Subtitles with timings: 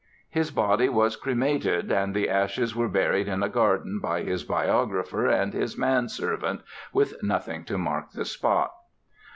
[0.31, 5.27] His body was cremated and the ashes were buried in a garden by his biographer
[5.27, 8.73] and his man servant, with nothing to mark the spot.